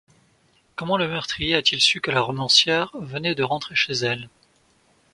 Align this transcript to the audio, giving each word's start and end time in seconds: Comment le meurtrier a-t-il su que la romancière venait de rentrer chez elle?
Comment 0.75 0.97
le 0.97 1.07
meurtrier 1.07 1.53
a-t-il 1.53 1.79
su 1.79 2.01
que 2.01 2.09
la 2.09 2.21
romancière 2.21 2.89
venait 2.95 3.35
de 3.35 3.43
rentrer 3.43 3.75
chez 3.75 3.93
elle? 3.93 4.29